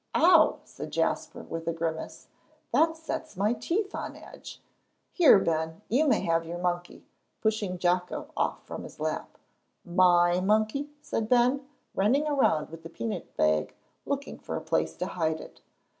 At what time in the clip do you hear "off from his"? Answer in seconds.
8.35-8.99